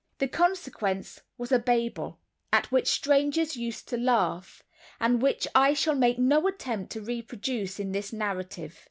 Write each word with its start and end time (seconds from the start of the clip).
The 0.17 0.27
consequence 0.27 1.21
was 1.37 1.51
a 1.51 1.59
Babel, 1.59 2.17
at 2.51 2.71
which 2.71 2.87
strangers 2.87 3.55
used 3.55 3.87
to 3.89 3.97
laugh, 3.97 4.63
and 4.99 5.21
which 5.21 5.47
I 5.53 5.75
shall 5.75 5.93
make 5.93 6.17
no 6.17 6.47
attempt 6.47 6.91
to 6.93 7.03
reproduce 7.03 7.79
in 7.79 7.91
this 7.91 8.11
narrative. 8.11 8.79